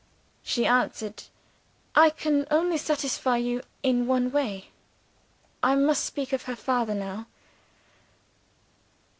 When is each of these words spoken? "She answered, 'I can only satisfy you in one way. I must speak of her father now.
"She 0.41 0.65
answered, 0.65 1.25
'I 1.93 2.09
can 2.09 2.47
only 2.49 2.79
satisfy 2.79 3.37
you 3.37 3.61
in 3.83 4.07
one 4.07 4.31
way. 4.31 4.71
I 5.61 5.75
must 5.75 6.03
speak 6.03 6.33
of 6.33 6.45
her 6.45 6.55
father 6.55 6.95
now. 6.95 7.27